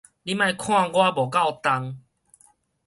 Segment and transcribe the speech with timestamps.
[0.03, 0.13] 你莫看我
[1.11, 1.99] 無夠重